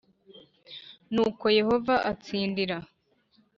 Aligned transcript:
Nuko 1.13 1.45
yehova 1.57 1.95
atsindira 2.11 2.77